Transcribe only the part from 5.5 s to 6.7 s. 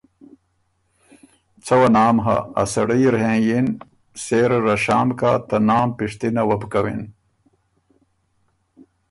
نام پِشتِنه وه بو